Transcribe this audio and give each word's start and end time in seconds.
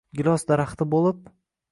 gilos 0.19 0.45
daraxti 0.51 0.87
boʼlib 0.95 1.21